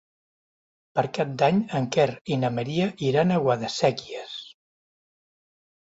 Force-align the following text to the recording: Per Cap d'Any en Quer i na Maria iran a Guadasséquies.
Per 0.99 1.03
Cap 1.17 1.35
d'Any 1.41 1.59
en 1.81 1.87
Quer 1.97 2.07
i 2.37 2.39
na 2.45 2.53
Maria 2.57 2.89
iran 3.11 3.37
a 3.37 3.41
Guadasséquies. 3.47 4.39